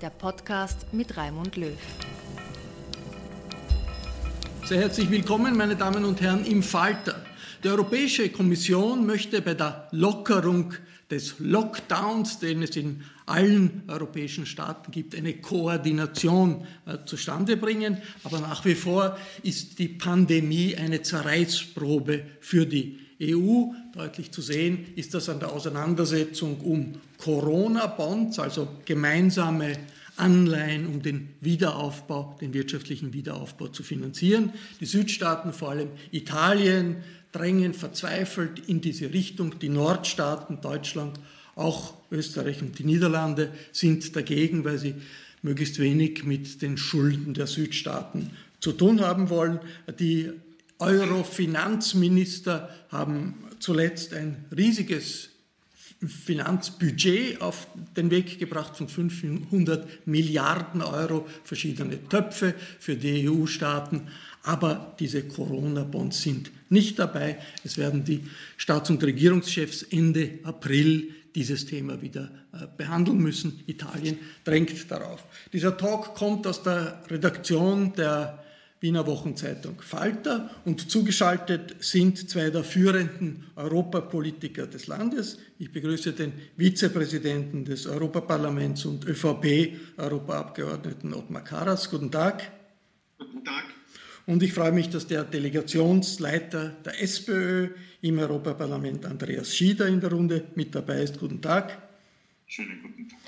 [0.00, 1.76] Der Podcast mit Raimund Löw.
[4.64, 7.24] Sehr herzlich willkommen, meine Damen und Herren, im Falter.
[7.64, 10.74] Die Europäische Kommission möchte bei der Lockerung
[11.10, 17.98] des Lockdowns, den es in allen europäischen Staaten gibt, eine Koordination äh, zustande bringen.
[18.24, 23.72] Aber nach wie vor ist die Pandemie eine Zerreißprobe für die EU.
[23.94, 29.78] Deutlich zu sehen ist das an der Auseinandersetzung um Corona-Bonds, also gemeinsame
[30.16, 34.52] Anleihen, um den Wiederaufbau, den wirtschaftlichen Wiederaufbau zu finanzieren.
[34.80, 36.96] Die Südstaaten, vor allem Italien,
[37.32, 39.58] drängen verzweifelt in diese Richtung.
[39.58, 41.20] Die Nordstaaten, Deutschland,
[41.54, 44.94] auch Österreich und die Niederlande sind dagegen, weil sie
[45.42, 49.60] möglichst wenig mit den Schulden der Südstaaten zu tun haben wollen.
[49.98, 50.30] Die
[50.78, 55.30] Euro-Finanzminister haben zuletzt ein riesiges
[56.04, 64.08] Finanzbudget auf den Weg gebracht von 500 Milliarden Euro, verschiedene Töpfe für die EU-Staaten.
[64.42, 67.38] Aber diese Corona-Bonds sind nicht dabei.
[67.64, 68.24] Es werden die
[68.56, 73.60] Staats- und Regierungschefs Ende April dieses Thema wieder äh, behandeln müssen.
[73.66, 75.24] Italien drängt darauf.
[75.52, 78.42] Dieser Talk kommt aus der Redaktion der
[78.86, 85.38] Wiener Wochenzeitung Falter und zugeschaltet sind zwei der führenden Europapolitiker des Landes.
[85.58, 91.90] Ich begrüße den Vizepräsidenten des Europaparlaments und ÖVP-Europaabgeordneten Ottmar Karas.
[91.90, 92.52] Guten Tag.
[93.18, 93.64] Guten Tag.
[94.24, 97.70] Und ich freue mich, dass der Delegationsleiter der SPÖ
[98.02, 101.18] im Europaparlament, Andreas Schieder, in der Runde mit dabei ist.
[101.18, 101.76] Guten Tag.
[102.46, 103.18] Schönen guten Tag.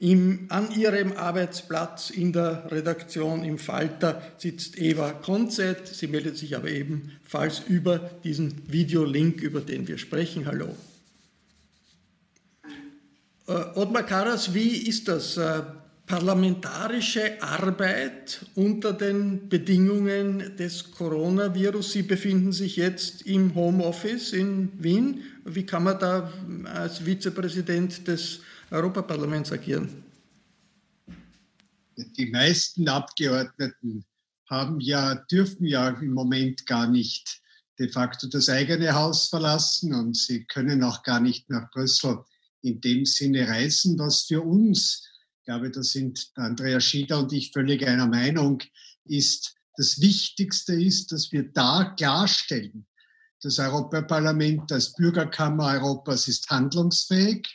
[0.00, 5.86] Im, an ihrem Arbeitsplatz in der Redaktion im Falter sitzt Eva Konzett.
[5.86, 10.46] Sie meldet sich aber ebenfalls über diesen Videolink, über den wir sprechen.
[10.46, 10.76] Hallo.
[13.46, 15.36] Äh, Ottmar Karas, wie ist das?
[15.36, 15.62] Äh,
[16.06, 21.92] parlamentarische Arbeit unter den Bedingungen des Coronavirus.
[21.92, 25.22] Sie befinden sich jetzt im Homeoffice in Wien.
[25.44, 26.30] Wie kann man da
[26.64, 28.40] als Vizepräsident des
[28.74, 30.04] Europaparlaments agieren?
[31.96, 34.04] Die meisten Abgeordneten
[34.50, 37.40] haben ja, dürfen ja im Moment gar nicht
[37.78, 42.24] de facto das eigene Haus verlassen und sie können auch gar nicht nach Brüssel
[42.62, 47.52] in dem Sinne reisen, was für uns, ich glaube, da sind Andreas Schieder und ich
[47.52, 48.60] völlig einer Meinung,
[49.04, 52.86] ist, das Wichtigste ist, dass wir da klarstellen,
[53.42, 57.46] das Europaparlament als Bürgerkammer Europas ist handlungsfähig.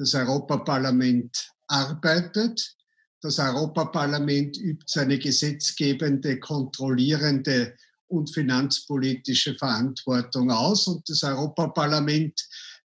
[0.00, 2.74] Das Europaparlament arbeitet.
[3.20, 7.76] Das Europaparlament übt seine gesetzgebende, kontrollierende
[8.06, 10.86] und finanzpolitische Verantwortung aus.
[10.86, 12.40] Und das Europaparlament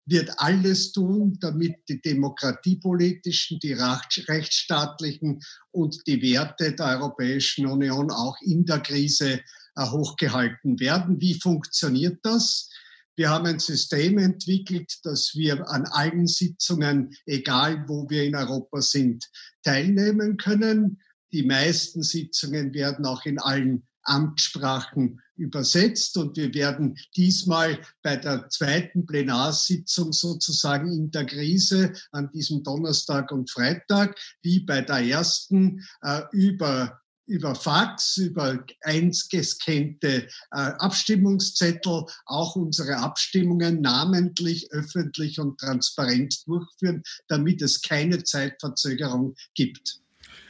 [0.07, 5.39] wird alles tun, damit die demokratiepolitischen, die rechtsstaatlichen
[5.69, 9.39] und die Werte der Europäischen Union auch in der Krise
[9.77, 11.21] hochgehalten werden.
[11.21, 12.69] Wie funktioniert das?
[13.15, 18.81] Wir haben ein System entwickelt, dass wir an allen Sitzungen, egal wo wir in Europa
[18.81, 19.23] sind,
[19.63, 20.99] teilnehmen können.
[21.31, 28.49] Die meisten Sitzungen werden auch in allen Amtssprachen übersetzt und wir werden diesmal bei der
[28.49, 35.83] zweiten Plenarsitzung sozusagen in der Krise an diesem Donnerstag und Freitag wie bei der ersten
[36.01, 46.45] äh, über über Fax, über eingescannte äh, Abstimmungszettel auch unsere Abstimmungen namentlich, öffentlich und transparent
[46.47, 49.99] durchführen, damit es keine Zeitverzögerung gibt.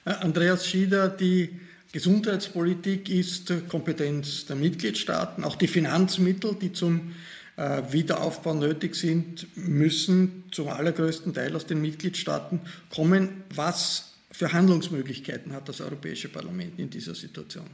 [0.05, 1.59] Äh, Andreas Schieder, die
[1.91, 5.43] Gesundheitspolitik ist Kompetenz der Mitgliedstaaten.
[5.43, 7.13] Auch die Finanzmittel, die zum
[7.55, 13.43] äh, Wiederaufbau nötig sind, müssen zum allergrößten Teil aus den Mitgliedstaaten kommen.
[13.53, 17.69] Was für Handlungsmöglichkeiten hat das Europäische Parlament in dieser Situation?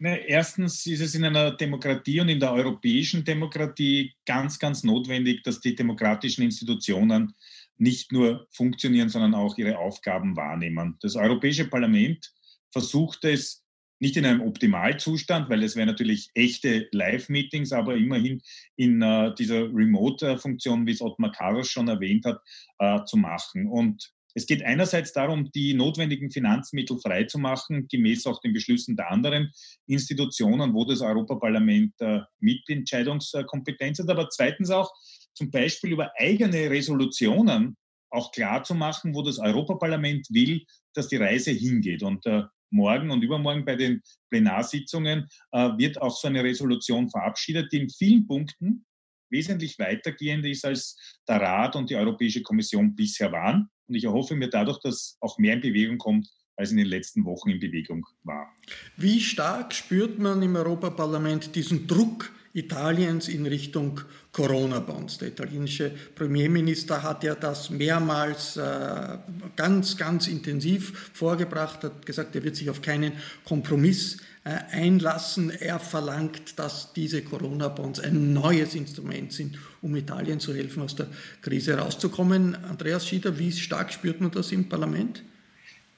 [0.00, 5.60] erstens ist es in einer Demokratie und in der europäischen Demokratie ganz, ganz notwendig, dass
[5.60, 7.34] die demokratischen Institutionen
[7.78, 10.98] nicht nur funktionieren, sondern auch ihre Aufgaben wahrnehmen.
[11.00, 12.32] Das Europäische Parlament
[12.70, 13.64] versucht es
[13.98, 18.42] nicht in einem Optimalzustand, weil es wäre natürlich echte Live-Meetings, aber immerhin
[18.76, 22.40] in äh, dieser Remote-Funktion, wie es Ottmar Karas schon erwähnt hat,
[22.80, 23.66] äh, zu machen.
[23.66, 29.52] Und es geht einerseits darum, die notwendigen Finanzmittel freizumachen, gemäß auch den Beschlüssen der anderen
[29.86, 34.92] Institutionen, wo das Europaparlament äh, Mitentscheidungskompetenz hat, aber zweitens auch
[35.34, 37.76] zum Beispiel über eigene Resolutionen
[38.10, 40.64] auch klar zu machen, wo das Europaparlament will,
[40.94, 42.02] dass die Reise hingeht.
[42.02, 47.72] Und äh, morgen und übermorgen bei den Plenarsitzungen äh, wird auch so eine Resolution verabschiedet,
[47.72, 48.84] die in vielen Punkten
[49.30, 50.96] wesentlich weitergehend ist, als
[51.28, 53.68] der Rat und die Europäische Kommission bisher waren.
[53.88, 57.24] Und ich erhoffe mir dadurch, dass auch mehr in Bewegung kommt, als in den letzten
[57.24, 58.48] Wochen in Bewegung war.
[58.96, 64.00] Wie stark spürt man im Europaparlament diesen Druck Italiens in Richtung
[64.30, 65.18] Corona-Bonds.
[65.18, 69.18] Der italienische Premierminister hat ja das mehrmals äh,
[69.56, 73.12] ganz, ganz intensiv vorgebracht, hat gesagt, er wird sich auf keinen
[73.44, 75.50] Kompromiss einlassen.
[75.50, 81.08] Er verlangt, dass diese Corona-Bonds ein neues Instrument sind, um Italien zu helfen, aus der
[81.40, 82.54] Krise rauszukommen.
[82.54, 85.24] Andreas Schieder, wie stark spürt man das im Parlament?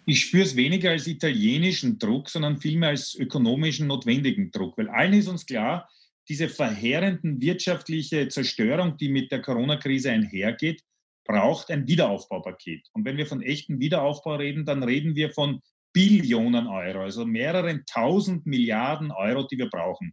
[0.08, 5.14] Ich spüre es weniger als italienischen Druck, sondern vielmehr als ökonomischen notwendigen Druck, weil allen
[5.14, 5.88] ist uns klar,
[6.28, 10.82] diese verheerenden wirtschaftliche Zerstörung, die mit der Corona-Krise einhergeht,
[11.24, 12.88] braucht ein Wiederaufbaupaket.
[12.92, 15.60] Und wenn wir von echten Wiederaufbau reden, dann reden wir von
[15.96, 20.12] Billionen Euro, also mehreren tausend Milliarden Euro, die wir brauchen.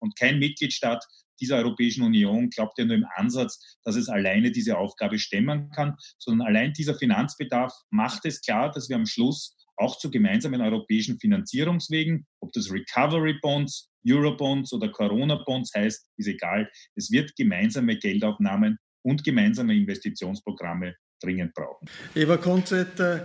[0.00, 1.04] Und kein Mitgliedstaat
[1.40, 5.96] dieser Europäischen Union glaubt ja nur im Ansatz, dass es alleine diese Aufgabe stemmen kann,
[6.18, 11.18] sondern allein dieser Finanzbedarf macht es klar, dass wir am Schluss auch zu gemeinsamen europäischen
[11.18, 16.70] Finanzierungswegen, ob das Recovery Bonds, Eurobonds oder Corona Bonds heißt, ist egal.
[16.94, 21.88] Es wird gemeinsame Geldaufnahmen und gemeinsame Investitionsprogramme dringend brauchen.
[22.14, 23.22] Eva Konzett, äh,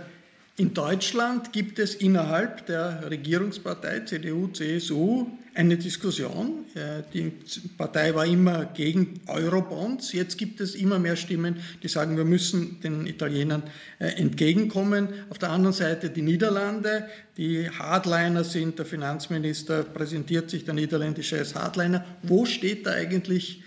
[0.60, 6.66] in Deutschland gibt es innerhalb der Regierungspartei CDU, CSU eine Diskussion.
[7.14, 7.32] Die
[7.78, 10.12] Partei war immer gegen Eurobonds.
[10.12, 13.62] Jetzt gibt es immer mehr Stimmen, die sagen, wir müssen den Italienern
[14.00, 15.08] äh, entgegenkommen.
[15.30, 17.08] Auf der anderen Seite die Niederlande,
[17.38, 18.78] die Hardliner sind.
[18.78, 22.04] Der Finanzminister präsentiert sich der niederländische als Hardliner.
[22.22, 23.62] Wo steht da eigentlich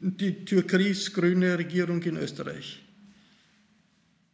[0.00, 2.82] die türkis-grüne Regierung in Österreich?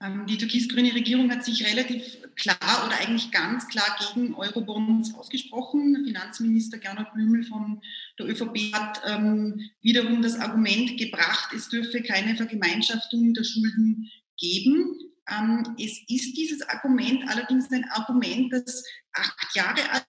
[0.05, 6.05] Ähm, die türkis-grüne Regierung hat sich relativ klar oder eigentlich ganz klar gegen Eurobonds ausgesprochen.
[6.05, 7.81] Finanzminister Gernot Blümel von
[8.19, 14.99] der ÖVP hat ähm, wiederum das Argument gebracht, es dürfe keine Vergemeinschaftung der Schulden geben.
[15.29, 20.07] Ähm, es ist dieses Argument allerdings ein Argument, das acht Jahre alt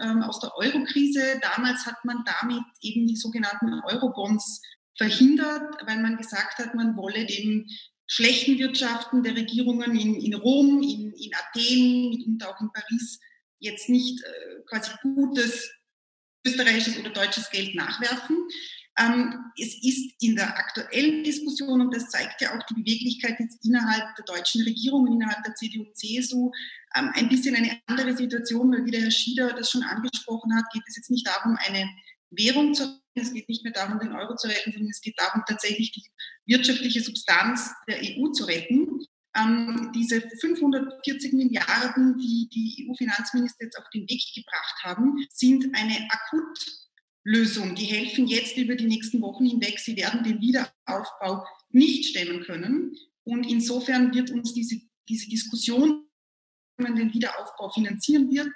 [0.00, 1.40] ähm, aus der Eurokrise.
[1.54, 4.62] Damals hat man damit eben die sogenannten Eurobonds
[4.96, 7.66] verhindert, weil man gesagt hat, man wolle dem
[8.12, 13.18] schlechten Wirtschaften der Regierungen in, in Rom, in, in Athen, mitunter auch in Paris
[13.58, 15.72] jetzt nicht äh, quasi gutes
[16.46, 18.36] österreichisches oder deutsches Geld nachwerfen.
[18.98, 23.64] Ähm, es ist in der aktuellen Diskussion, und das zeigt ja auch die Beweglichkeit jetzt
[23.64, 26.50] innerhalb der deutschen Regierung innerhalb der CDU-CSU,
[26.94, 30.70] ähm, ein bisschen eine andere Situation, weil wie der Herr Schieder das schon angesprochen hat,
[30.74, 31.88] geht es jetzt nicht darum, eine
[32.28, 33.01] Währung zu.
[33.14, 36.02] Es geht nicht mehr darum, den Euro zu retten, sondern es geht darum, tatsächlich die
[36.46, 39.04] wirtschaftliche Substanz der EU zu retten.
[39.36, 46.08] Ähm, diese 540 Milliarden, die die EU-Finanzminister jetzt auf den Weg gebracht haben, sind eine
[46.10, 47.74] Akutlösung.
[47.74, 49.78] Die helfen jetzt über die nächsten Wochen hinweg.
[49.78, 52.96] Sie werden den Wiederaufbau nicht stemmen können.
[53.24, 56.06] Und insofern wird uns diese, diese Diskussion,
[56.76, 58.50] wie man den Wiederaufbau finanzieren wird,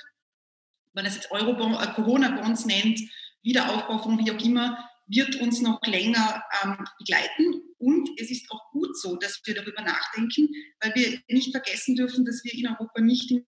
[0.96, 3.00] man es jetzt äh, Corona-Bonds nennt,
[3.46, 4.76] Wiederaufbaufonds, wie auch immer,
[5.06, 7.62] wird uns noch länger ähm, begleiten.
[7.78, 10.48] Und es ist auch gut so, dass wir darüber nachdenken,
[10.80, 13.44] weil wir nicht vergessen dürfen, dass wir in Europa nicht in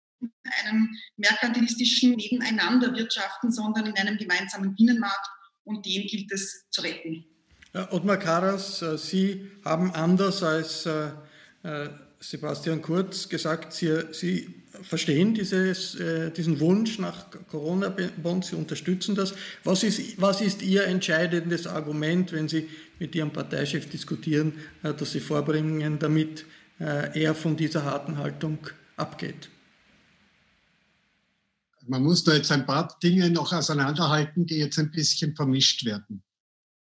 [0.66, 5.28] einem merkantilistischen Nebeneinander wirtschaften, sondern in einem gemeinsamen Binnenmarkt
[5.64, 7.26] und den gilt es zu retten.
[7.92, 11.12] Ottmar Karas, äh, Sie haben anders als äh,
[11.64, 15.98] äh, Sebastian Kurz gesagt, Sie, Sie verstehen dieses,
[16.36, 19.34] diesen Wunsch nach Corona-Bonds, Sie unterstützen das.
[19.64, 25.20] Was ist, was ist Ihr entscheidendes Argument, wenn Sie mit Ihrem Parteichef diskutieren, dass Sie
[25.20, 26.46] vorbringen, damit
[26.80, 28.60] er von dieser harten Haltung
[28.98, 29.50] abgeht?
[31.86, 36.24] Man muss da jetzt ein paar Dinge noch auseinanderhalten, die jetzt ein bisschen vermischt werden.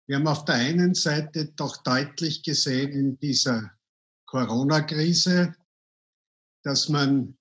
[0.06, 3.72] Wir haben auf der einen Seite doch deutlich gesehen in dieser
[4.26, 5.56] Corona-Krise,
[6.62, 7.35] dass man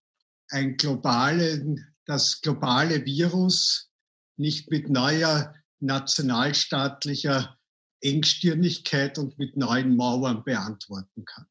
[0.49, 3.89] ein globale, das globale Virus
[4.37, 7.57] nicht mit neuer nationalstaatlicher
[8.01, 11.45] Engstirnigkeit und mit neuen Mauern beantworten kann.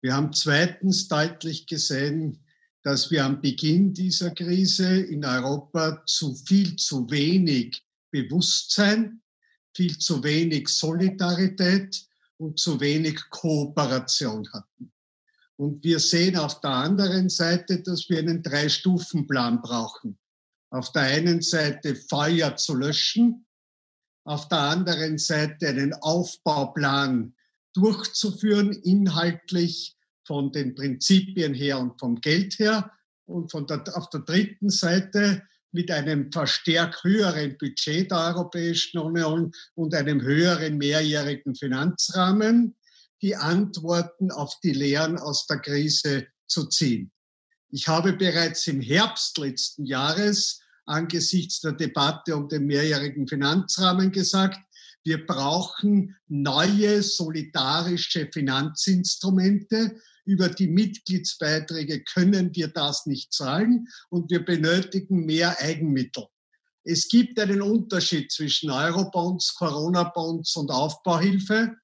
[0.00, 2.44] Wir haben zweitens deutlich gesehen,
[2.82, 9.20] dass wir am Beginn dieser Krise in Europa zu viel zu wenig Bewusstsein,
[9.76, 12.06] viel zu wenig Solidarität
[12.38, 14.92] und zu wenig Kooperation hatten.
[15.60, 20.18] Und wir sehen auf der anderen Seite, dass wir einen Drei-Stufen-Plan brauchen.
[20.70, 23.44] Auf der einen Seite Feuer zu löschen,
[24.24, 27.34] auf der anderen Seite einen Aufbauplan
[27.74, 32.90] durchzuführen, inhaltlich von den Prinzipien her und vom Geld her
[33.26, 39.52] und von der, auf der dritten Seite mit einem verstärkt höheren Budget der Europäischen Union
[39.74, 42.76] und einem höheren mehrjährigen Finanzrahmen
[43.22, 47.12] die Antworten auf die Lehren aus der Krise zu ziehen.
[47.70, 54.58] Ich habe bereits im Herbst letzten Jahres angesichts der Debatte um den mehrjährigen Finanzrahmen gesagt,
[55.04, 59.96] wir brauchen neue solidarische Finanzinstrumente,
[60.26, 66.26] über die Mitgliedsbeiträge können wir das nicht zahlen und wir benötigen mehr Eigenmittel.
[66.84, 71.76] Es gibt einen Unterschied zwischen Eurobonds, Corona-Bonds und Aufbauhilfe.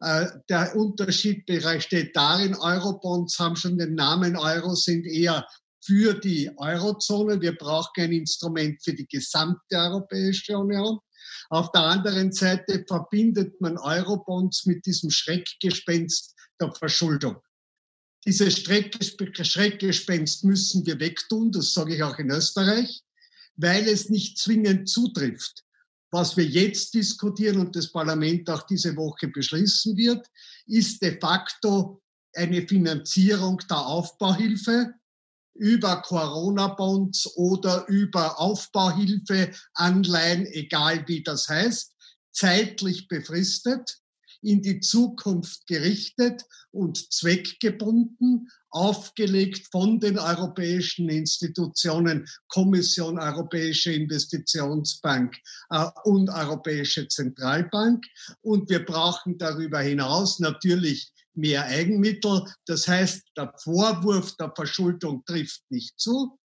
[0.00, 5.46] Äh, der Unterschied besteht darin, Eurobonds haben schon den Namen Euro, sind eher
[5.84, 7.40] für die Eurozone.
[7.40, 10.98] Wir brauchen ein Instrument für die gesamte Europäische Union.
[11.50, 17.36] Auf der anderen Seite verbindet man Eurobonds mit diesem Schreckgespenst der Verschuldung.
[18.26, 23.02] Dieses Schreckgespenst müssen wir wegtun, das sage ich auch in Österreich,
[23.56, 25.64] weil es nicht zwingend zutrifft.
[26.12, 30.26] Was wir jetzt diskutieren und das Parlament auch diese Woche beschließen wird,
[30.66, 32.02] ist de facto
[32.34, 34.94] eine Finanzierung der Aufbauhilfe
[35.54, 41.94] über Corona-Bonds oder über Aufbauhilfe, Anleihen, egal wie das heißt,
[42.32, 44.00] zeitlich befristet
[44.42, 55.36] in die Zukunft gerichtet und zweckgebunden, aufgelegt von den europäischen Institutionen, Kommission, Europäische Investitionsbank
[55.70, 58.04] äh, und Europäische Zentralbank.
[58.42, 62.44] Und wir brauchen darüber hinaus natürlich mehr Eigenmittel.
[62.66, 66.39] Das heißt, der Vorwurf der Verschuldung trifft nicht zu.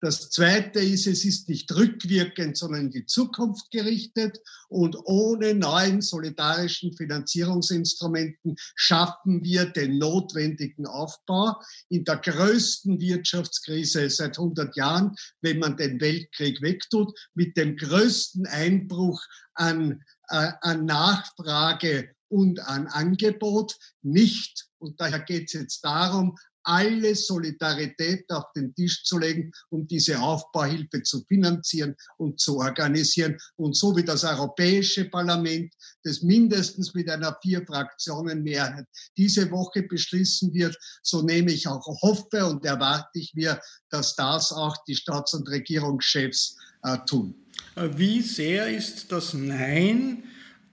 [0.00, 4.38] Das Zweite ist, es ist nicht rückwirkend, sondern in die Zukunft gerichtet.
[4.68, 14.38] Und ohne neuen solidarischen Finanzierungsinstrumenten schaffen wir den notwendigen Aufbau in der größten Wirtschaftskrise seit
[14.38, 19.20] 100 Jahren, wenn man den Weltkrieg wegtut, mit dem größten Einbruch
[19.54, 24.68] an, äh, an Nachfrage und an Angebot nicht.
[24.78, 30.20] Und daher geht es jetzt darum, alle Solidarität auf den Tisch zu legen, um diese
[30.20, 33.36] Aufbauhilfe zu finanzieren und zu organisieren.
[33.56, 35.72] Und so wie das Europäische Parlament,
[36.04, 38.86] das mindestens mit einer Vier-Fraktionen-Mehrheit
[39.16, 43.60] diese Woche beschließen wird, so nehme ich auch hoffe und erwarte ich mir,
[43.90, 47.34] dass das auch die Staats- und Regierungschefs äh, tun.
[47.76, 50.24] Wie sehr ist das Nein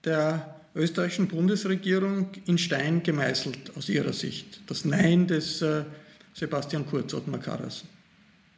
[0.04, 4.60] der österreichischen Bundesregierung in Stein gemeißelt aus Ihrer Sicht?
[4.66, 5.84] Das Nein des äh,
[6.34, 7.84] Sebastian Kurz, Ottmar Karas.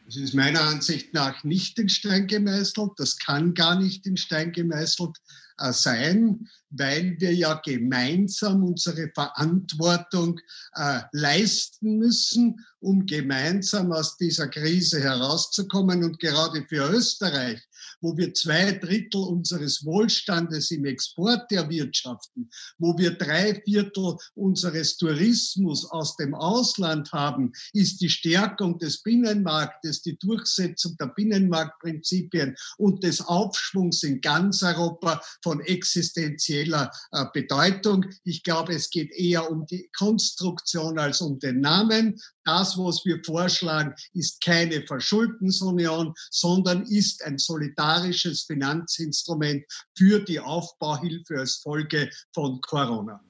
[0.07, 2.93] Das ist meiner Ansicht nach nicht in Stein gemeißelt.
[2.97, 5.17] Das kann gar nicht in Stein gemeißelt
[5.59, 10.41] äh, sein, weil wir ja gemeinsam unsere Verantwortung
[10.77, 16.03] äh, leisten müssen, um gemeinsam aus dieser Krise herauszukommen.
[16.03, 17.61] Und gerade für Österreich
[18.01, 25.85] wo wir zwei Drittel unseres Wohlstandes im Export erwirtschaften, wo wir drei Viertel unseres Tourismus
[25.91, 33.21] aus dem Ausland haben, ist die Stärkung des Binnenmarktes, die Durchsetzung der Binnenmarktprinzipien und des
[33.21, 38.07] Aufschwungs in ganz Europa von existenzieller äh, Bedeutung.
[38.25, 42.21] Ich glaube, es geht eher um die Konstruktion als um den Namen.
[42.45, 49.65] Das, was wir vorschlagen, ist keine Verschuldensunion, sondern ist ein solidarisches Finanzinstrument
[49.97, 53.21] für die Aufbauhilfe als Folge von Corona.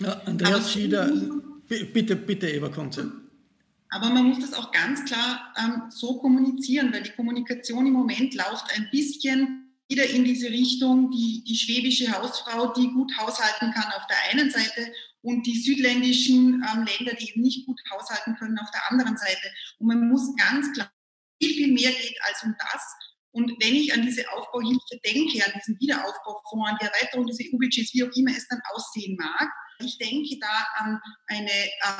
[0.00, 1.10] Ja, Andreas Schieder,
[1.68, 3.12] bitte, bitte, Eva Konze.
[3.90, 8.34] Aber man muss das auch ganz klar ähm, so kommunizieren, weil die Kommunikation im Moment
[8.34, 13.92] läuft ein bisschen wieder in diese Richtung, die, die schwäbische Hausfrau, die gut haushalten kann
[13.92, 18.58] auf der einen Seite und die südländischen ähm, Länder, die eben nicht gut haushalten können,
[18.58, 19.50] auf der anderen Seite.
[19.78, 20.90] Und man muss ganz klar,
[21.40, 22.82] viel, viel mehr geht als um das.
[23.36, 27.92] Und wenn ich an diese Aufbauhilfe denke, an diesen Wiederaufbaufonds, an die Erweiterung des EU-Budgets,
[27.92, 29.46] wie auch immer es dann aussehen mag,
[29.84, 31.50] ich denke da an eine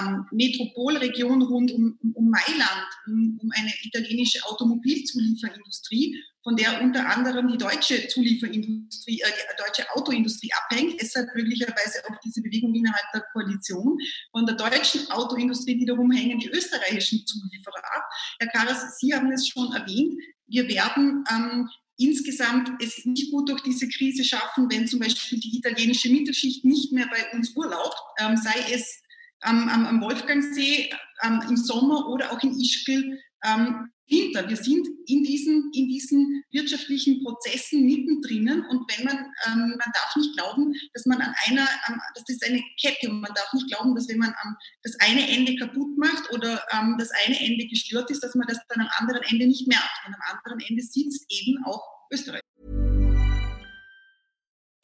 [0.01, 6.17] ähm, Metropolregion rund um, um Mailand, um, um eine italienische Automobilzulieferindustrie,
[6.47, 11.01] von der unter anderem die deutsche Zulieferindustrie, äh, die deutsche Autoindustrie abhängt.
[11.01, 13.99] Deshalb möglicherweise auch diese Bewegung innerhalb der Koalition.
[14.31, 18.05] Von der deutschen Autoindustrie wiederum hängen die österreichischen Zulieferer ab.
[18.39, 20.15] Herr Karas, Sie haben es schon erwähnt.
[20.47, 25.59] Wir werden ähm, insgesamt es nicht gut durch diese Krise schaffen, wenn zum Beispiel die
[25.59, 29.03] italienische Mittelschicht nicht mehr bei uns urlaubt, ähm, sei es
[29.41, 30.91] am, am, am Wolfgangsee
[31.25, 34.49] ähm, im Sommer oder auch in Ischgl ähm, Winter.
[34.49, 40.17] Wir sind in diesen, in diesen wirtschaftlichen Prozessen mittendrin und wenn man, ähm, man darf
[40.17, 43.69] nicht glauben, dass man an einer, ähm, das ist eine Kette und man darf nicht
[43.69, 47.67] glauben, dass wenn man ähm, das eine Ende kaputt macht oder ähm, das eine Ende
[47.67, 50.07] gestört ist, dass man das dann am anderen Ende nicht merkt.
[50.07, 51.83] Und am anderen Ende sitzt eben auch
[52.13, 52.41] Österreich.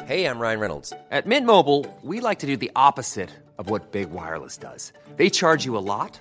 [0.05, 0.93] Hey, I'm Ryan Reynolds.
[1.11, 4.93] At Mint Mobile, we like to do the opposite of what Big Wireless does.
[5.17, 6.21] They charge you a lot.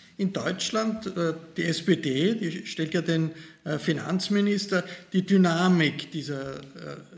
[0.21, 3.31] in Deutschland, äh, die SPD, die stellt ja den
[3.63, 6.61] äh, Finanzminister, die Dynamik dieser äh,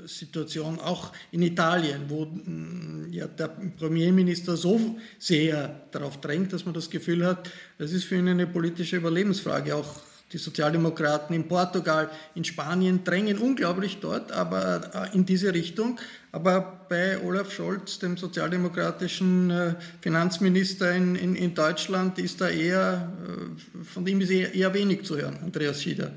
[0.05, 6.73] Situation, auch in Italien, wo mm, ja, der Premierminister so sehr darauf drängt, dass man
[6.73, 9.75] das Gefühl hat, das ist für ihn eine politische Überlebensfrage.
[9.75, 9.99] Auch
[10.33, 15.99] die Sozialdemokraten in Portugal, in Spanien drängen unglaublich dort, aber in diese Richtung.
[16.31, 23.11] Aber bei Olaf Scholz, dem sozialdemokratischen äh, Finanzminister in, in, in Deutschland, ist da eher,
[23.23, 26.11] äh, von dem ist eher, wenig zu hören, Andreas Schieder.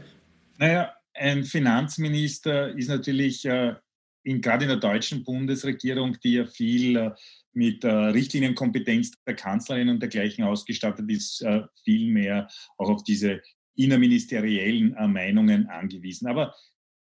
[0.57, 3.75] Naja, ein Finanzminister ist natürlich äh,
[4.23, 7.11] in, gerade in der deutschen Bundesregierung, die ja viel äh,
[7.53, 13.41] mit äh, Richtlinienkompetenz der Kanzlerin und dergleichen ausgestattet ist, äh, viel mehr auch auf diese
[13.77, 16.27] innerministeriellen äh, Meinungen angewiesen.
[16.27, 16.55] Aber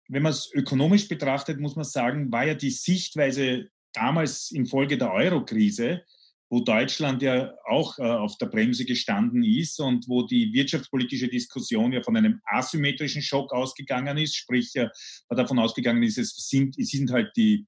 [0.07, 5.11] wenn man es ökonomisch betrachtet, muss man sagen, war ja die Sichtweise damals infolge der
[5.13, 6.03] Euro-Krise,
[6.49, 11.91] wo Deutschland ja auch äh, auf der Bremse gestanden ist und wo die wirtschaftspolitische Diskussion
[11.91, 14.91] ja von einem asymmetrischen Schock ausgegangen ist, sprich ja
[15.29, 17.65] davon ausgegangen ist, es sind, es sind halt die,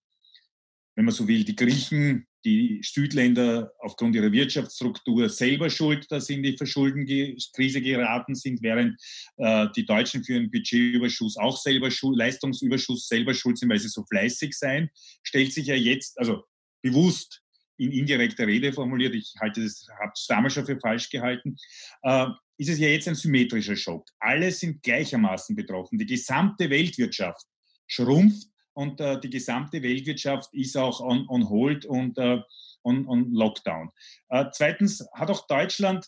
[0.96, 6.36] wenn man so will, die Griechen die Südländer aufgrund ihrer Wirtschaftsstruktur selber schuld, dass sie
[6.36, 9.00] in die Verschuldenkrise geraten sind, während
[9.38, 13.90] äh, die Deutschen für einen Budgetüberschuss auch selber schuld, Leistungsüberschuss selber schuld sind, weil sie
[13.90, 14.90] so fleißig seien,
[15.24, 16.44] stellt sich ja jetzt, also
[16.82, 17.42] bewusst
[17.78, 21.58] in indirekter Rede formuliert, ich halte das, habe es damals schon für falsch gehalten,
[22.04, 22.28] äh,
[22.58, 24.08] ist es ja jetzt ein symmetrischer Schock.
[24.20, 25.98] Alle sind gleichermaßen betroffen.
[25.98, 27.46] Die gesamte Weltwirtschaft
[27.88, 32.42] schrumpft und äh, die gesamte Weltwirtschaft ist auch on, on hold und äh,
[32.84, 33.90] on, on Lockdown.
[34.30, 36.08] Äh, zweitens hat auch Deutschland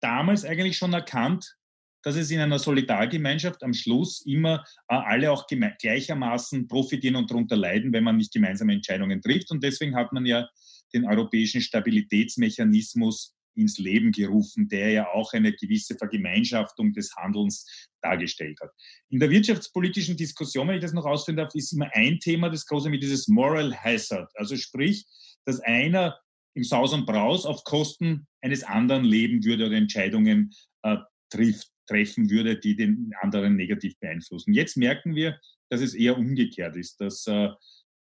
[0.00, 1.56] damals eigentlich schon erkannt,
[2.02, 7.56] dass es in einer Solidargemeinschaft am Schluss immer äh, alle auch gleichermaßen profitieren und darunter
[7.56, 9.50] leiden, wenn man nicht gemeinsame Entscheidungen trifft.
[9.50, 10.48] Und deswegen hat man ja
[10.92, 18.58] den europäischen Stabilitätsmechanismus ins Leben gerufen, der ja auch eine gewisse Vergemeinschaftung des Handelns dargestellt
[18.60, 18.70] hat.
[19.10, 22.66] In der wirtschaftspolitischen Diskussion, wenn ich das noch ausführen darf, ist immer ein Thema das
[22.66, 24.30] große mit dieses Moral Hazard.
[24.34, 25.06] Also sprich,
[25.44, 26.18] dass einer
[26.54, 30.96] im Saus und Braus auf Kosten eines anderen leben würde oder Entscheidungen äh,
[31.30, 34.52] trifft, treffen würde, die den anderen negativ beeinflussen.
[34.52, 37.48] Jetzt merken wir, dass es eher umgekehrt ist, dass äh,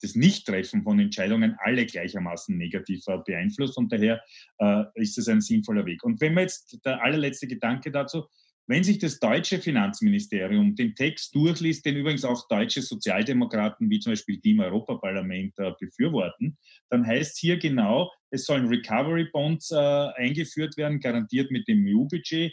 [0.01, 4.23] das Nichttreffen von Entscheidungen alle gleichermaßen negativ äh, beeinflusst und daher
[4.59, 6.03] äh, ist es ein sinnvoller Weg.
[6.05, 8.25] Und wenn man jetzt der allerletzte Gedanke dazu,
[8.69, 14.13] wenn sich das deutsche Finanzministerium den Text durchliest, den übrigens auch deutsche Sozialdemokraten wie zum
[14.13, 16.59] Beispiel die im Europaparlament äh, befürworten,
[16.91, 22.53] dann heißt hier genau, es sollen Recovery Bonds äh, eingeführt werden, garantiert mit dem EU-Budget,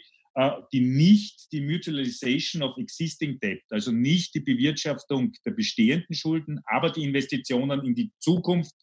[0.72, 6.90] die nicht die Mutualization of Existing Debt, also nicht die Bewirtschaftung der bestehenden Schulden, aber
[6.90, 8.74] die Investitionen in die Zukunft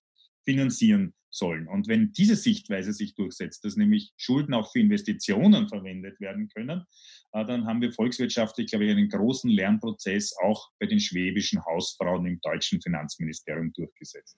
[0.46, 1.68] finanzieren sollen.
[1.68, 6.86] Und wenn diese Sichtweise sich durchsetzt, dass nämlich Schulden auch für Investitionen verwendet werden können,
[7.34, 12.26] äh, dann haben wir volkswirtschaftlich, glaube ich, einen großen Lernprozess auch bei den schwäbischen Hausfrauen
[12.26, 14.38] im deutschen Finanzministerium durchgesetzt.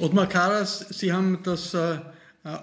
[0.00, 2.00] Ottmar Karas, Sie haben das äh,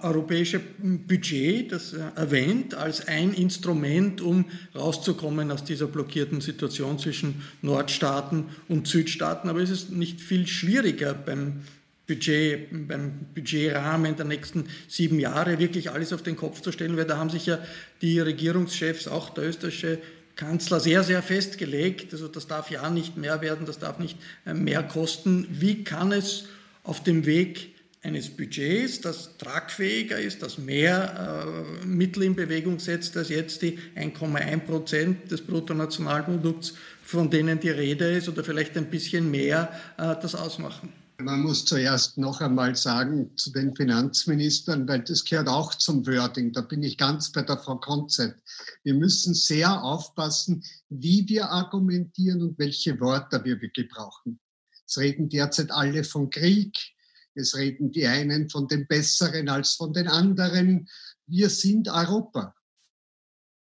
[0.02, 7.42] europäische Budget, das äh, erwähnt, als ein Instrument, um rauszukommen aus dieser blockierten Situation zwischen
[7.62, 9.48] Nordstaaten und Südstaaten.
[9.48, 11.62] Aber es ist nicht viel schwieriger beim
[12.06, 17.06] Budget, beim Budgetrahmen der nächsten sieben Jahre wirklich alles auf den Kopf zu stellen, weil
[17.06, 17.58] da haben sich ja
[18.02, 19.98] die Regierungschefs, auch der österreichische
[20.36, 22.12] Kanzler, sehr, sehr festgelegt.
[22.12, 25.46] Also das darf ja nicht mehr werden, das darf nicht äh, mehr kosten.
[25.50, 26.46] Wie kann es
[26.82, 27.73] auf dem Weg
[28.04, 31.46] eines Budgets, das tragfähiger ist, das mehr
[31.82, 37.70] äh, Mittel in Bewegung setzt als jetzt die 1,1 Prozent des Bruttonationalprodukts, von denen die
[37.70, 40.92] Rede ist, oder vielleicht ein bisschen mehr, äh, das ausmachen?
[41.18, 46.52] Man muss zuerst noch einmal sagen zu den Finanzministern, weil das gehört auch zum Wording,
[46.52, 48.34] da bin ich ganz bei der Frau Konzett.
[48.82, 54.38] Wir müssen sehr aufpassen, wie wir argumentieren und welche Wörter wir gebrauchen.
[54.86, 56.93] Es reden derzeit alle von Krieg,
[57.36, 60.88] es reden die einen von den Besseren als von den anderen.
[61.26, 62.54] Wir sind Europa.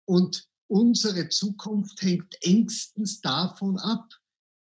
[0.04, 4.08] Und unsere Zukunft hängt engstens davon ab,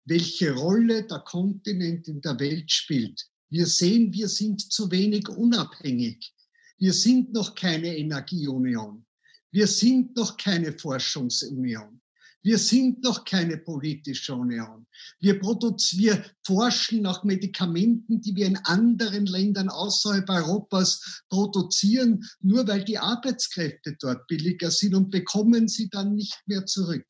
[0.06, 3.28] welche Rolle der Kontinent in der Welt spielt.
[3.50, 6.34] Wir sehen, wir sind zu wenig unabhängig.
[6.78, 9.06] Wir sind noch keine Energieunion.
[9.52, 12.02] Wir sind noch keine Forschungsunion.
[12.45, 14.86] Wir sind noch keine politische Union.
[15.19, 22.84] Wir, wir forschen nach Medikamenten, die wir in anderen Ländern außerhalb Europas produzieren, nur weil
[22.84, 27.08] die Arbeitskräfte dort billiger sind und bekommen sie dann nicht mehr zurück.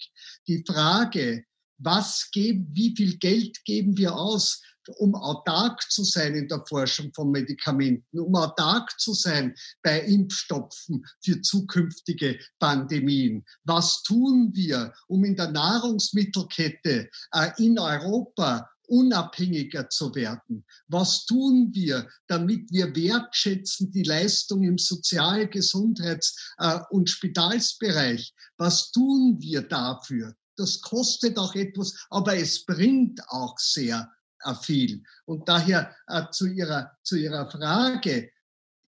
[0.48, 1.44] Die Frage,
[1.80, 4.62] was geben, wie viel Geld geben wir aus,
[4.98, 11.06] um autark zu sein in der Forschung von Medikamenten, um autark zu sein bei Impfstoffen
[11.24, 13.46] für zukünftige Pandemien.
[13.64, 20.66] Was tun wir, um in der Nahrungsmittelkette äh, in Europa unabhängiger zu werden?
[20.88, 28.34] Was tun wir, damit wir wertschätzen die Leistung im Sozial-, Gesundheits- äh, und Spitalsbereich?
[28.58, 30.36] Was tun wir dafür?
[30.58, 34.10] das kostet auch etwas, aber es bringt auch sehr
[34.54, 35.04] viel.
[35.26, 38.30] Und daher äh, zu, ihrer, zu Ihrer Frage,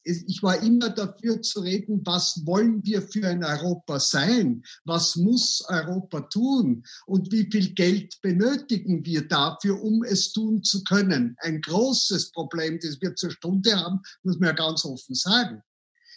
[0.04, 4.64] ich war immer dafür zu reden, was wollen wir für ein Europa sein?
[4.84, 6.84] Was muss Europa tun?
[7.06, 11.36] Und wie viel Geld benötigen wir dafür, um es tun zu können?
[11.40, 15.62] Ein großes Problem, das wir zur Stunde haben, muss man ja ganz offen sagen.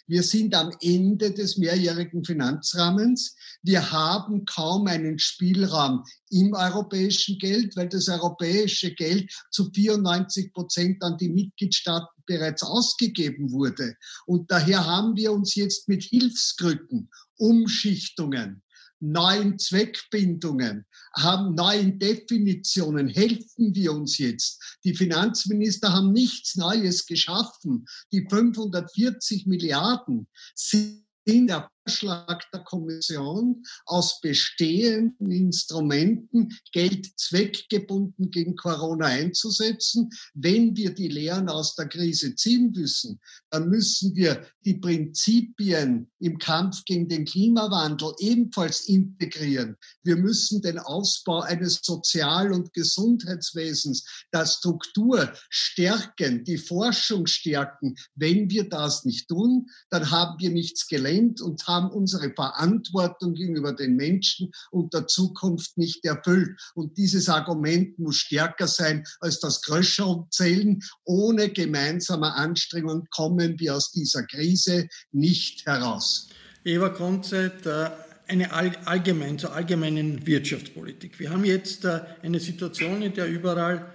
[0.07, 3.35] Wir sind am Ende des mehrjährigen Finanzrahmens.
[3.63, 11.01] Wir haben kaum einen Spielraum im europäischen Geld, weil das europäische Geld zu 94 Prozent
[11.01, 13.95] an die Mitgliedstaaten bereits ausgegeben wurde.
[14.27, 18.61] Und daher haben wir uns jetzt mit Hilfskrücken, Umschichtungen,
[18.99, 24.77] neuen Zweckbindungen, haben neuen Definitionen, helfen wir uns jetzt.
[24.83, 27.85] Die Finanzminister haben nichts Neues geschaffen.
[28.11, 38.55] Die 540 Milliarden sind in der Vorschlag der Kommission aus bestehenden Instrumenten Geld zweckgebunden gegen
[38.55, 40.09] Corona einzusetzen.
[40.33, 43.19] Wenn wir die Lehren aus der Krise ziehen müssen,
[43.51, 49.77] dann müssen wir die Prinzipien im Kampf gegen den Klimawandel ebenfalls integrieren.
[50.03, 57.95] Wir müssen den Ausbau eines Sozial- und Gesundheitswesens, der Struktur stärken, die Forschung stärken.
[58.15, 63.33] Wenn wir das nicht tun, dann haben wir nichts gelernt und haben haben unsere Verantwortung
[63.33, 66.59] gegenüber den Menschen und der Zukunft nicht erfüllt.
[66.73, 70.81] Und dieses Argument muss stärker sein als das Kröscherzählen.
[71.03, 76.29] Ohne gemeinsame Anstrengung kommen wir aus dieser Krise nicht heraus.
[76.63, 77.89] Eva Konzett, äh,
[78.27, 81.19] eine allgemein, zur allgemeinen Wirtschaftspolitik.
[81.19, 83.93] Wir haben jetzt äh, eine Situation, in der überall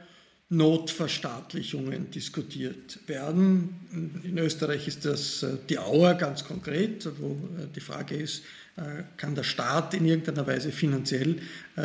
[0.52, 4.20] Notverstaatlichungen diskutiert werden.
[4.24, 8.42] In Österreich ist das äh, die Auer ganz konkret, wo äh, die Frage ist,
[8.76, 11.36] äh, kann der Staat in irgendeiner Weise finanziell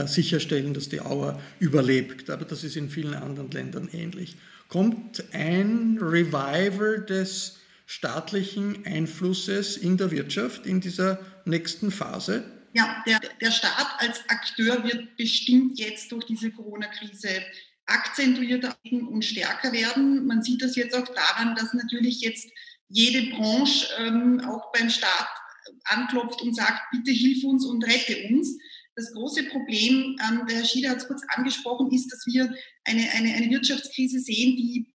[0.08, 2.30] sicherstellen, dass die Auer überlebt.
[2.30, 4.36] Aber das ist in vielen anderen Ländern ähnlich.
[4.68, 12.44] Kommt ein Revival des staatlichen Einflusses in der Wirtschaft in dieser nächsten Phase?
[12.74, 17.30] Ja, der, der Staat als Akteur wird bestimmt jetzt durch diese Corona-Krise
[17.86, 20.26] akzentuierter und stärker werden.
[20.26, 22.50] Man sieht das jetzt auch daran, dass natürlich jetzt
[22.90, 25.28] jede Branche ähm, auch beim Staat
[25.86, 28.58] anklopft und sagt, bitte hilf uns und rette uns.
[28.96, 32.54] Das große Problem, ähm, der Herr Schieder hat es kurz angesprochen, ist, dass wir
[32.86, 34.94] eine, eine, eine Wirtschaftskrise sehen, die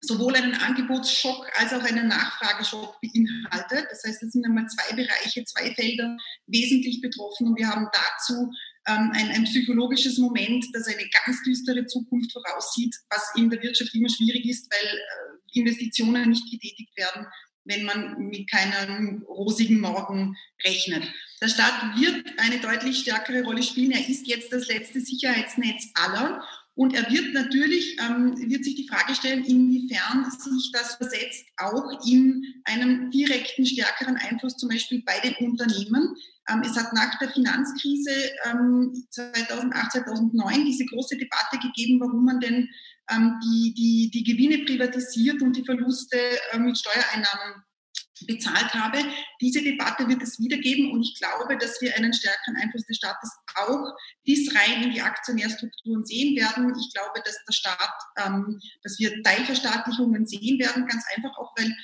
[0.00, 3.86] sowohl einen Angebotsschock als auch einen Nachfrageschock beinhaltet.
[3.90, 8.52] Das heißt, es sind einmal zwei Bereiche, zwei Felder wesentlich betroffen und wir haben dazu
[8.88, 13.94] ähm, ein, ein psychologisches Moment, das eine ganz düstere Zukunft voraussieht, was in der Wirtschaft
[13.94, 17.26] immer schwierig ist, weil äh, Investitionen nicht getätigt werden,
[17.64, 21.04] wenn man mit keinem rosigen Morgen rechnet.
[21.40, 23.92] Der Staat wird eine deutlich stärkere Rolle spielen.
[23.92, 26.42] Er ist jetzt das letzte Sicherheitsnetz aller
[26.78, 32.06] und er wird natürlich, ähm, wird sich die Frage stellen, inwiefern sich das versetzt auch
[32.06, 36.14] in einem direkten, stärkeren Einfluss zum Beispiel bei den Unternehmen.
[36.48, 38.10] Ähm, es hat nach der Finanzkrise
[38.44, 42.68] ähm, 2008, 2009 diese große Debatte gegeben, warum man denn
[43.10, 46.18] ähm, die, die, die Gewinne privatisiert und die Verluste
[46.58, 47.62] mit Steuereinnahmen
[48.26, 48.98] bezahlt habe.
[49.40, 52.96] Diese Debatte wird es wieder geben und ich glaube, dass wir einen stärkeren Einfluss des
[52.96, 56.74] Staates auch bis rein in die Aktionärstrukturen sehen werden.
[56.78, 61.66] Ich glaube, dass der Staat, ähm, dass wir Teilverstaatlichungen sehen werden, ganz einfach auch, weil
[61.66, 61.74] ähm,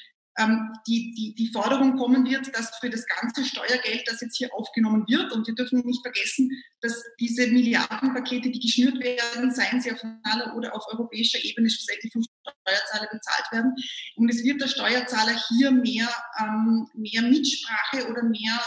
[0.86, 5.04] die, die, die Forderung kommen wird, dass für das ganze Steuergeld, das jetzt hier aufgenommen
[5.06, 10.02] wird, und wir dürfen nicht vergessen, dass diese Milliardenpakete, die geschnürt werden, seien sie auf
[10.02, 13.74] nationaler oder auf europäischer Ebene schlussendlich vom Steuerzahler bezahlt werden.
[14.16, 16.08] Und es wird der Steuerzahler hier mehr,
[16.40, 18.60] ähm, mehr Mitsprache oder mehr,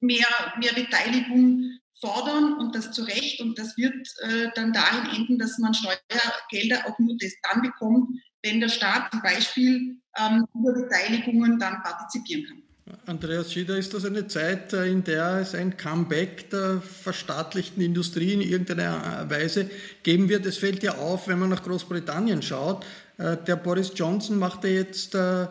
[0.00, 0.26] mehr,
[0.58, 3.40] mehr Beteiligung fordern und das zu Recht.
[3.40, 8.08] Und das wird äh, dann dahin enden, dass man Steuergelder auch nur dann bekommt,
[8.44, 12.64] wenn der Staat zum Beispiel ähm, über Beteiligungen dann partizipieren kann.
[13.06, 18.34] Andreas Schieder, ist das eine Zeit, äh, in der es ein Comeback der verstaatlichten Industrie
[18.34, 19.70] in irgendeiner Weise
[20.02, 20.44] geben wird?
[20.44, 22.84] Es fällt ja auf, wenn man nach Großbritannien schaut,
[23.16, 25.46] äh, der Boris Johnson machte jetzt äh,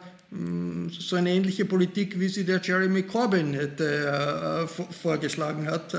[0.99, 4.67] so eine ähnliche Politik, wie sie der Jeremy Corbyn hätte,
[4.99, 5.95] vorgeschlagen hat,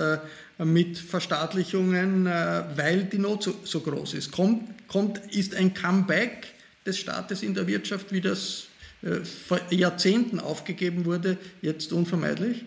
[0.58, 4.32] mit Verstaatlichungen, weil die Not so, so groß ist.
[4.32, 6.53] Kommt, kommt, ist ein Comeback
[6.86, 8.68] des Staates in der Wirtschaft, wie das
[9.02, 12.64] äh, vor Jahrzehnten aufgegeben wurde, jetzt unvermeidlich?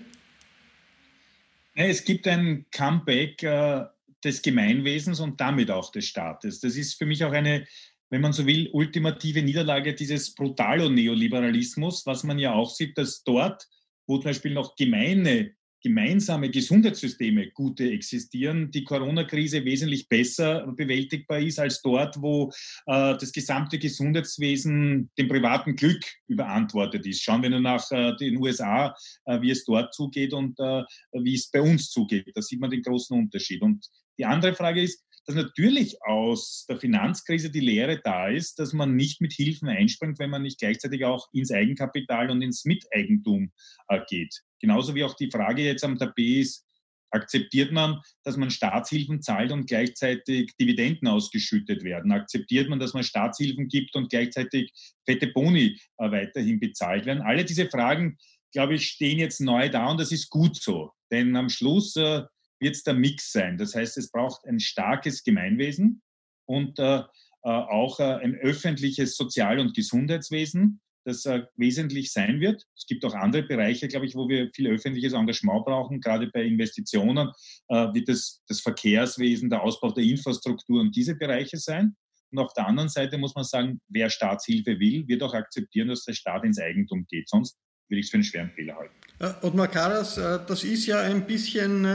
[1.74, 3.86] Es gibt ein Comeback äh,
[4.24, 6.60] des Gemeinwesens und damit auch des Staates.
[6.60, 7.68] Das ist für mich auch eine,
[8.10, 13.68] wenn man so will, ultimative Niederlage dieses Brutalo-Neoliberalismus, was man ja auch sieht, dass dort,
[14.08, 21.60] wo zum Beispiel noch gemeine gemeinsame Gesundheitssysteme gute existieren, die Corona-Krise wesentlich besser bewältigbar ist
[21.60, 22.52] als dort, wo
[22.88, 27.22] äh, das gesamte Gesundheitswesen dem privaten Glück überantwortet ist.
[27.22, 31.36] Schauen wir nur nach äh, den USA, äh, wie es dort zugeht und äh, wie
[31.36, 32.32] es bei uns zugeht.
[32.34, 33.62] Da sieht man den großen Unterschied.
[33.62, 33.88] Und
[34.18, 38.96] die andere Frage ist, dass natürlich aus der Finanzkrise die Lehre da ist, dass man
[38.96, 43.52] nicht mit Hilfen einspringt, wenn man nicht gleichzeitig auch ins Eigenkapital und ins Miteigentum
[43.90, 44.44] äh, geht.
[44.60, 46.68] Genauso wie auch die Frage jetzt am Tapet ist,
[47.12, 52.12] akzeptiert man, dass man Staatshilfen zahlt und gleichzeitig Dividenden ausgeschüttet werden?
[52.12, 54.72] Akzeptiert man, dass man Staatshilfen gibt und gleichzeitig
[55.06, 57.24] fette Boni äh, weiterhin bezahlt werden?
[57.24, 58.18] Alle diese Fragen,
[58.54, 60.92] glaube ich, stehen jetzt neu da und das ist gut so.
[61.12, 62.24] Denn am Schluss äh,
[62.60, 63.58] wird es der Mix sein.
[63.58, 66.02] Das heißt, es braucht ein starkes Gemeinwesen
[66.46, 67.04] und äh, äh
[67.44, 72.64] auch äh, ein öffentliches Sozial- und Gesundheitswesen, das äh, wesentlich sein wird.
[72.76, 76.02] Es gibt auch andere Bereiche, glaube ich, wo wir viel öffentliches Engagement brauchen.
[76.02, 77.32] Gerade bei Investitionen
[77.70, 81.96] äh, wird es das Verkehrswesen, der Ausbau der Infrastruktur und diese Bereiche sein.
[82.32, 86.04] Und auf der anderen Seite muss man sagen, wer Staatshilfe will, wird auch akzeptieren, dass
[86.04, 87.30] der Staat ins Eigentum geht.
[87.30, 88.94] Sonst würde ich es für einen schweren Fehler halten.
[89.20, 91.86] Äh, Ottmar Karas, das ist ja ein bisschen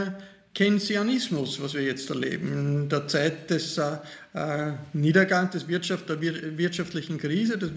[0.53, 2.51] Keynesianismus, was wir jetzt erleben.
[2.51, 3.97] In der Zeit des äh,
[4.33, 7.71] äh Niedergangs des Wirtschaft, der wirtschaftlichen Krise, des,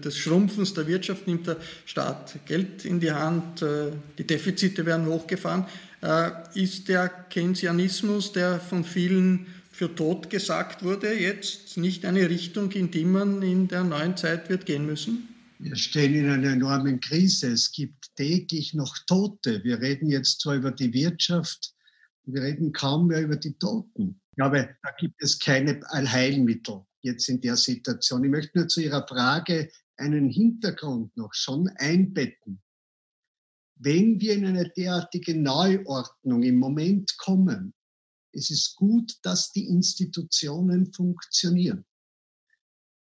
[0.00, 5.06] des, Schrumpfens der Wirtschaft nimmt der Staat Geld in die Hand, äh, die Defizite werden
[5.06, 5.66] hochgefahren.
[6.02, 12.70] Äh, ist der Keynesianismus, der von vielen für tot gesagt wurde, jetzt nicht eine Richtung,
[12.72, 15.28] in die man in der neuen Zeit wird gehen müssen?
[15.58, 17.48] Wir stehen in einer enormen Krise.
[17.48, 19.64] Es gibt täglich noch Tote.
[19.64, 21.73] Wir reden jetzt zwar über die Wirtschaft,
[22.26, 24.20] wir reden kaum mehr über die Toten.
[24.30, 26.84] Ich glaube, da gibt es keine Allheilmittel.
[27.02, 28.24] jetzt in der Situation.
[28.24, 32.62] Ich möchte nur zu Ihrer Frage einen Hintergrund noch schon einbetten.
[33.76, 37.74] Wenn wir in eine derartige Neuordnung im Moment kommen,
[38.32, 41.84] es ist gut, dass die Institutionen funktionieren,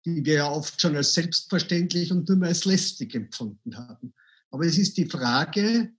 [0.04, 4.14] die wir ja oft schon als selbstverständlich und nur mehr als lästig empfunden haben.
[4.50, 5.92] Aber es ist die Frage,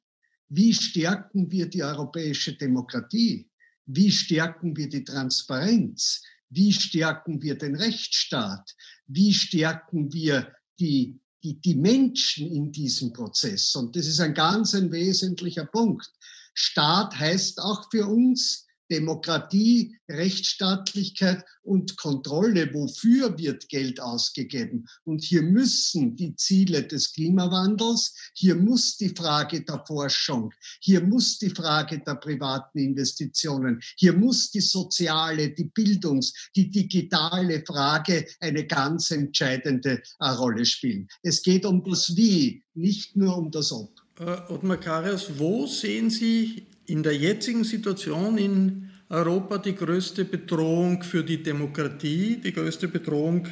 [0.50, 3.48] wie stärken wir die europäische Demokratie?
[3.86, 6.24] Wie stärken wir die Transparenz?
[6.50, 8.76] Wie stärken wir den Rechtsstaat?
[9.06, 13.76] Wie stärken wir die, die, die Menschen in diesem Prozess?
[13.76, 16.12] Und das ist ein ganz ein wesentlicher Punkt.
[16.56, 22.74] Staat heißt auch für uns, Demokratie, Rechtsstaatlichkeit und Kontrolle.
[22.74, 24.88] Wofür wird Geld ausgegeben?
[25.04, 31.38] Und hier müssen die Ziele des Klimawandels, hier muss die Frage der Forschung, hier muss
[31.38, 38.66] die Frage der privaten Investitionen, hier muss die soziale, die Bildungs-, die digitale Frage eine
[38.66, 41.08] ganz entscheidende äh, Rolle spielen.
[41.22, 43.92] Es geht um das Wie, nicht nur um das Ob.
[44.20, 51.04] Äh, Ottmar Karius, wo sehen Sie in der jetzigen Situation in Europa die größte Bedrohung
[51.04, 53.48] für die Demokratie, die größte Bedrohung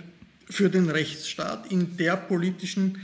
[0.49, 2.97] für den Rechtsstaat in der politischen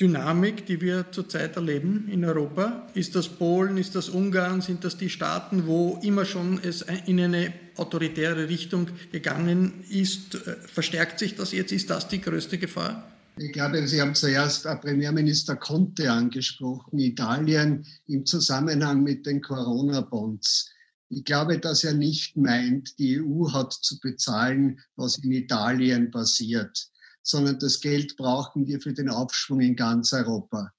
[0.00, 2.88] Dynamik, die wir zurzeit erleben in Europa?
[2.94, 7.20] Ist das Polen, ist das Ungarn, sind das die Staaten, wo immer schon es in
[7.20, 10.36] eine autoritäre Richtung gegangen ist?
[10.66, 11.72] Verstärkt sich das jetzt?
[11.72, 13.11] Ist das die größte Gefahr?
[13.38, 20.70] Ich glaube, Sie haben zuerst Premierminister Conte angesprochen, Italien im Zusammenhang mit den Corona-Bonds.
[21.08, 26.88] Ich glaube, dass er nicht meint, die EU hat zu bezahlen, was in Italien passiert,
[27.22, 30.70] sondern das Geld brauchen wir für den Aufschwung in ganz Europa.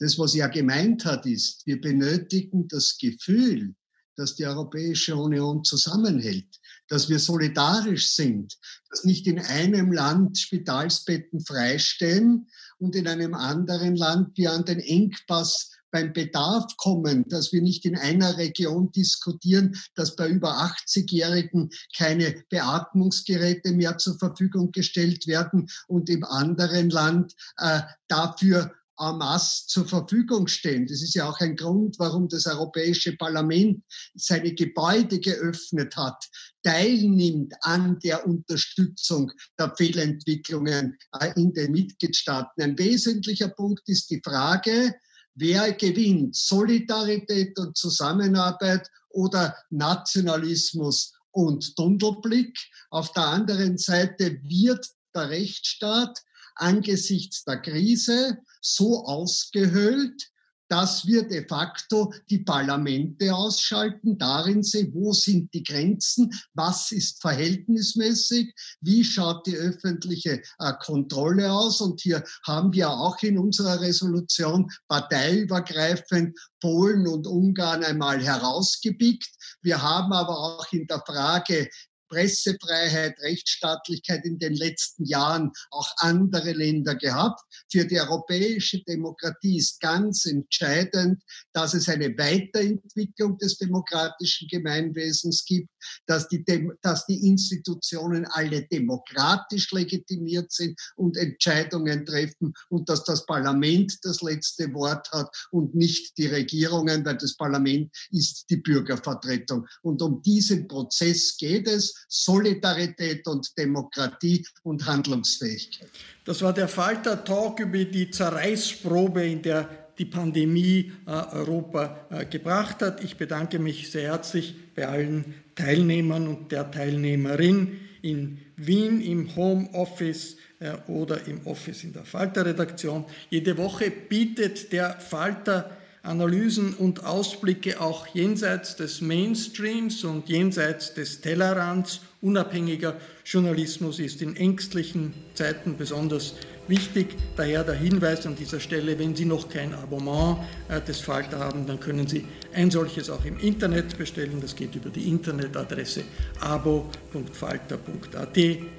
[0.00, 3.74] Das, was er gemeint hat, ist, wir benötigen das Gefühl,
[4.20, 8.58] dass die Europäische Union zusammenhält, dass wir solidarisch sind,
[8.90, 12.46] dass nicht in einem Land Spitalsbetten freistehen
[12.78, 17.84] und in einem anderen Land wir an den Engpass beim Bedarf kommen, dass wir nicht
[17.86, 25.68] in einer Region diskutieren, dass bei über 80-Jährigen keine Beatmungsgeräte mehr zur Verfügung gestellt werden
[25.88, 30.86] und im anderen Land äh, dafür en masse zur Verfügung stehen.
[30.86, 33.82] Das ist ja auch ein Grund, warum das Europäische Parlament
[34.14, 36.28] seine Gebäude geöffnet hat,
[36.62, 42.62] teilnimmt an der Unterstützung der Fehlentwicklungen äh, in den Mitgliedstaaten.
[42.62, 44.94] Ein wesentlicher Punkt ist die Frage,
[45.34, 52.58] wer gewinnt, Solidarität und Zusammenarbeit oder Nationalismus und Tunnelblick.
[52.90, 56.20] Auf der anderen Seite wird der Rechtsstaat
[56.60, 60.30] angesichts der Krise so ausgehöhlt,
[60.70, 67.20] dass wir de facto die Parlamente ausschalten, darin sehen, wo sind die Grenzen, was ist
[67.20, 71.80] verhältnismäßig, wie schaut die öffentliche äh, Kontrolle aus.
[71.80, 79.28] Und hier haben wir auch in unserer Resolution parteiübergreifend Polen und Ungarn einmal herausgepickt.
[79.62, 81.68] Wir haben aber auch in der Frage
[82.10, 87.40] Pressefreiheit, Rechtsstaatlichkeit in den letzten Jahren auch andere Länder gehabt.
[87.70, 95.70] Für die europäische Demokratie ist ganz entscheidend, dass es eine Weiterentwicklung des demokratischen Gemeinwesens gibt,
[96.06, 96.44] dass die,
[96.82, 104.20] dass die Institutionen alle demokratisch legitimiert sind und Entscheidungen treffen und dass das Parlament das
[104.20, 109.66] letzte Wort hat und nicht die Regierungen, weil das Parlament ist die Bürgervertretung.
[109.82, 111.99] Und um diesen Prozess geht es.
[112.08, 115.90] Solidarität und Demokratie und Handlungsfähigkeit.
[116.24, 119.68] Das war der Falter Talk über die Zerreißprobe, in der
[120.00, 123.04] die Pandemie äh, Europa äh, gebracht hat.
[123.04, 130.36] Ich bedanke mich sehr herzlich bei allen Teilnehmern und der Teilnehmerin in Wien im Homeoffice
[130.58, 133.04] äh, oder im Office in der Falter-Redaktion.
[133.28, 141.20] Jede Woche bietet der Falter Analysen und Ausblicke auch jenseits des Mainstreams und jenseits des
[141.20, 142.00] Tellerrands.
[142.22, 146.34] Unabhängiger Journalismus ist in ängstlichen Zeiten besonders
[146.68, 147.16] wichtig.
[147.36, 151.66] Daher der Hinweis an dieser Stelle, wenn Sie noch kein Abonnement äh, des Falter haben,
[151.66, 154.38] dann können Sie ein solches auch im Internet bestellen.
[154.40, 156.04] Das geht über die Internetadresse
[156.40, 158.38] abo.falter.at.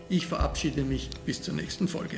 [0.09, 2.17] Ich verabschiede mich bis zur nächsten Folge.